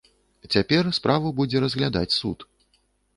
Цяпер 0.53 0.87
справу 0.99 1.33
будзе 1.39 1.57
разглядаць 1.65 2.15
суд. 2.19 2.47